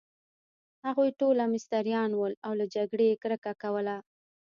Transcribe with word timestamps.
هغوی 0.85 1.09
ټوله 1.19 1.43
مستریان 1.53 2.11
ول، 2.15 2.33
او 2.45 2.51
له 2.59 2.65
جګړې 2.75 3.05
يې 3.11 3.19
کرکه 3.23 3.51
کول. 3.61 3.87